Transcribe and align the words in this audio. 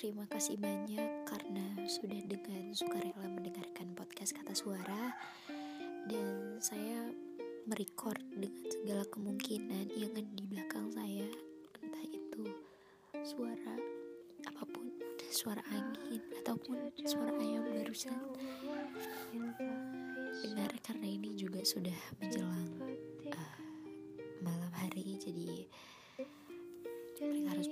Terima 0.00 0.24
kasih 0.32 0.56
banyak 0.56 1.28
karena 1.28 1.76
sudah 1.84 2.24
dengan 2.24 2.72
sukarela 2.72 3.20
mendengarkan 3.36 3.92
podcast 3.92 4.32
kata 4.32 4.56
suara. 4.56 5.12
Dan 6.08 6.56
saya 6.56 7.04
merecord 7.68 8.16
dengan 8.32 8.64
segala 8.72 9.04
kemungkinan 9.12 9.92
yang 9.92 10.08
ada 10.16 10.32
di 10.32 10.44
belakang 10.48 10.88
saya 10.88 11.28
entah 11.84 12.06
itu 12.08 12.48
suara 13.28 13.76
apa 14.48 14.64
pun 14.72 14.88
suara 15.28 15.60
angin 15.68 16.24
ataupun 16.40 16.80
suara 17.04 17.36
ayam 17.36 17.68
barusan. 17.68 18.16
Benar 20.40 20.80
karena 20.80 21.08
ini 21.12 21.36
juga 21.36 21.60
sudah 21.60 22.00
menjelang 22.24 22.72
uh, 23.36 23.56
malam 24.40 24.72
hari 24.80 25.20
jadi 25.20 25.68
mereka 27.20 27.52
harus 27.52 27.68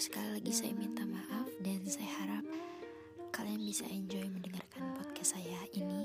sekali 0.00 0.40
lagi 0.40 0.48
saya 0.48 0.72
minta 0.80 1.04
maaf 1.04 1.44
dan 1.60 1.84
saya 1.84 2.08
harap 2.24 2.44
kalian 3.36 3.60
bisa 3.60 3.84
enjoy 3.84 4.24
mendengarkan 4.32 4.96
podcast 4.96 5.36
saya 5.36 5.60
ini 5.76 6.00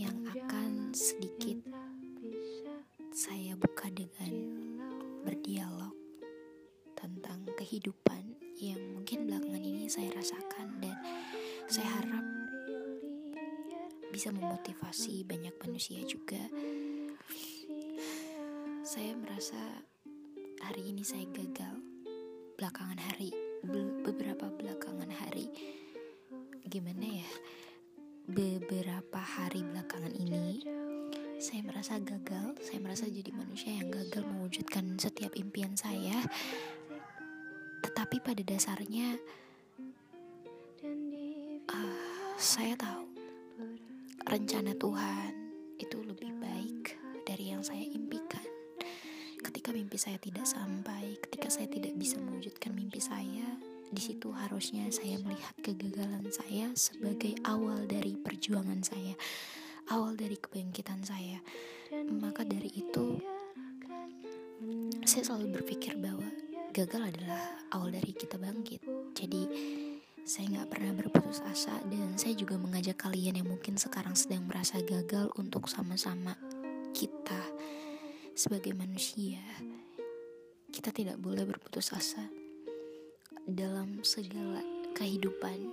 yang 0.00 0.16
akan 0.32 0.96
sedikit 0.96 1.60
saya 3.12 3.52
buka 3.52 3.92
dengan 3.92 4.32
berdialog 5.28 5.92
tentang 6.96 7.44
kehidupan 7.60 8.32
yang 8.56 8.80
mungkin 8.96 9.28
belakangan 9.28 9.60
ini 9.60 9.92
saya 9.92 10.16
rasakan 10.16 10.80
dan 10.80 10.96
saya 11.68 12.00
harap 12.00 12.24
bisa 14.08 14.32
memotivasi 14.32 15.20
banyak 15.28 15.52
manusia 15.60 16.00
juga. 16.08 16.40
Saya 18.80 19.12
merasa 19.20 19.84
hari 20.64 20.96
ini 20.96 21.04
saya 21.04 21.28
gagal 21.28 21.95
belakangan 22.56 22.96
hari 22.96 23.30
beberapa 24.00 24.48
belakangan 24.48 25.12
hari. 25.12 25.52
Gimana 26.64 27.04
ya? 27.20 27.30
Beberapa 28.26 29.20
hari 29.20 29.60
belakangan 29.62 30.16
ini 30.16 30.64
saya 31.36 31.60
merasa 31.62 32.00
gagal. 32.00 32.56
Saya 32.64 32.80
merasa 32.80 33.04
jadi 33.12 33.28
manusia 33.36 33.76
yang 33.76 33.92
gagal 33.92 34.24
mewujudkan 34.24 34.96
setiap 34.96 35.36
impian 35.36 35.76
saya. 35.76 36.24
Tetapi 37.84 38.24
pada 38.24 38.40
dasarnya 38.40 39.20
uh, 41.68 42.34
saya 42.40 42.72
tahu 42.80 43.04
rencana 44.24 44.72
Tuhan 44.80 45.32
itu 45.76 46.00
lebih 46.00 46.32
baik 46.40 46.96
dari 47.28 47.52
yang 47.52 47.60
saya 47.60 47.84
impikan. 47.84 48.42
Ketika 49.44 49.70
mimpi 49.70 50.00
saya 50.00 50.16
tidak 50.18 50.48
sampai 50.48 51.20
ketika 51.20 51.52
saya 51.52 51.68
tidak 51.70 51.85
di 53.96 54.02
situ 54.12 54.28
harusnya 54.36 54.92
saya 54.92 55.16
melihat 55.24 55.56
kegagalan 55.64 56.28
saya 56.28 56.68
sebagai 56.76 57.32
awal 57.48 57.88
dari 57.88 58.12
perjuangan 58.12 58.84
saya 58.84 59.16
awal 59.90 60.18
dari 60.18 60.34
kebangkitan 60.38 61.02
saya. 61.06 61.38
Maka 62.10 62.42
dari 62.42 62.70
itu 62.74 63.20
saya 65.06 65.22
selalu 65.22 65.62
berpikir 65.62 65.94
bahwa 66.00 66.26
gagal 66.74 67.14
adalah 67.14 67.42
awal 67.70 67.94
dari 67.94 68.10
kita 68.10 68.40
bangkit. 68.40 68.82
Jadi 69.14 69.42
saya 70.26 70.58
nggak 70.58 70.70
pernah 70.74 70.92
berputus 70.98 71.38
asa 71.46 71.78
dan 71.86 72.18
saya 72.18 72.34
juga 72.34 72.58
mengajak 72.58 72.98
kalian 72.98 73.38
yang 73.38 73.46
mungkin 73.46 73.78
sekarang 73.78 74.18
sedang 74.18 74.42
merasa 74.50 74.82
gagal 74.82 75.30
untuk 75.38 75.70
sama-sama 75.70 76.34
kita 76.90 77.38
sebagai 78.34 78.74
manusia. 78.74 79.38
Kita 80.74 80.90
tidak 80.90 81.22
boleh 81.22 81.46
berputus 81.46 81.94
asa 81.94 82.26
dalam 83.46 84.02
segala 84.02 84.58
kehidupan 84.98 85.70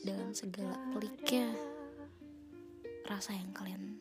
dalam 0.00 0.32
segala 0.32 0.72
peliknya 0.96 1.52
rasa 3.04 3.36
yang 3.36 3.52
kalian 3.52 4.00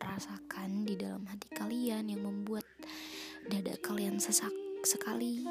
rasakan 0.00 0.88
di 0.88 0.96
dalam 0.96 1.28
hati 1.28 1.52
kalian 1.52 2.08
yang 2.08 2.24
membuat 2.24 2.64
dada 3.52 3.76
kalian 3.84 4.16
sesak 4.16 4.52
sekali 4.88 5.44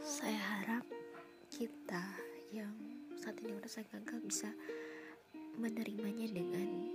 saya 0.00 0.40
harap 0.40 0.84
kita 1.52 2.04
yang 2.48 2.72
saat 3.12 3.36
ini 3.44 3.52
merasa 3.52 3.84
gagal 3.92 4.24
bisa 4.24 4.50
menerimanya 5.58 6.32
dengan 6.32 6.88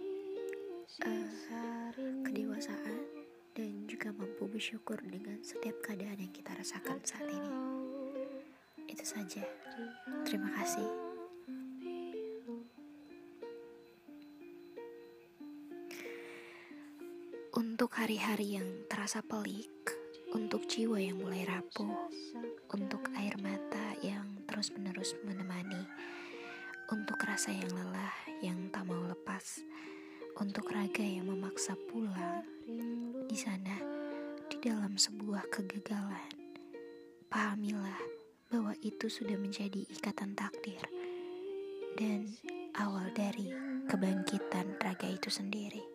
uh, 1.03 1.93
kedewasaan 2.25 3.23
dan 3.53 3.85
juga 3.85 4.09
mampu 4.15 4.49
bersyukur 4.49 4.97
dengan 5.03 5.37
setiap 5.45 5.77
keadaan 5.85 6.17
yang 6.17 6.33
kita 6.33 6.57
rasakan 6.57 6.97
saat 7.05 7.29
ini. 7.29 7.82
Itu 9.03 9.19
saja. 9.19 9.43
Terima 10.23 10.47
kasih. 10.55 10.87
Untuk 17.51 17.91
hari-hari 17.99 18.55
yang 18.55 18.87
terasa 18.87 19.19
pelik, 19.19 19.91
untuk 20.31 20.63
jiwa 20.71 21.03
yang 21.03 21.19
mulai 21.19 21.43
rapuh, 21.43 22.07
untuk 22.71 23.11
air 23.19 23.35
mata 23.43 23.91
yang 23.99 24.23
terus-menerus 24.47 25.19
menemani, 25.27 25.83
untuk 26.87 27.19
rasa 27.27 27.51
yang 27.51 27.75
lelah 27.75 28.15
yang 28.39 28.71
tak 28.71 28.87
mau 28.87 29.03
lepas, 29.03 29.59
untuk 30.39 30.71
raga 30.71 31.03
yang 31.03 31.27
memaksa 31.27 31.75
pulang 31.91 32.47
di 33.27 33.35
sana 33.35 33.83
di 34.47 34.55
dalam 34.63 34.95
sebuah 34.95 35.51
kegagalan. 35.51 36.31
Pahamilah 37.27 38.22
bahwa 38.53 38.77
itu 38.85 39.09
sudah 39.09 39.33
menjadi 39.33 39.81
ikatan 39.89 40.37
takdir 40.37 40.77
dan 41.97 42.29
awal 42.77 43.09
dari 43.17 43.49
kebangkitan 43.89 44.77
raga 44.77 45.09
itu 45.09 45.33
sendiri. 45.33 45.92